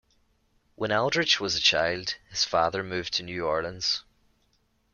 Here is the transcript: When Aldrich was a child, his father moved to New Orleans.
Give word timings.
When 0.73 0.91
Aldrich 0.91 1.39
was 1.39 1.55
a 1.55 1.59
child, 1.59 2.15
his 2.31 2.43
father 2.43 2.81
moved 2.83 3.13
to 3.13 3.21
New 3.23 3.45
Orleans. 3.45 4.01